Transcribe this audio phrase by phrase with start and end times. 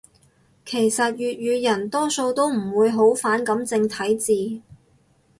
[0.65, 4.61] 其實粵語人多數都唔會好反感正體字